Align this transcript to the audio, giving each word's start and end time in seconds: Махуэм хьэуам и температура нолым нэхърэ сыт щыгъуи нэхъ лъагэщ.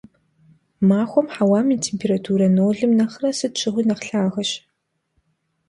Махуэм 0.89 1.27
хьэуам 1.35 1.67
и 1.75 1.77
температура 1.87 2.45
нолым 2.57 2.91
нэхърэ 2.99 3.29
сыт 3.37 3.53
щыгъуи 3.59 3.83
нэхъ 3.89 4.03
лъагэщ. 4.21 4.51